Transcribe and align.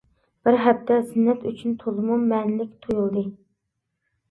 بىر 0.47 0.55
ھەپتە 0.61 0.97
زىننەت 1.09 1.45
ئۈچۈن 1.51 1.77
تولىمۇ 1.85 2.19
مەنىلىك 2.33 2.75
تۇيۇلدى. 2.87 3.27